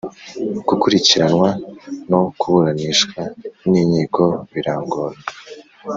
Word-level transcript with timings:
gukurikiranwa 0.67 1.49
no 2.09 2.21
kuburanishwa 2.39 3.21
n 3.69 3.71
inkiko 3.81 4.23
birangora 4.53 5.17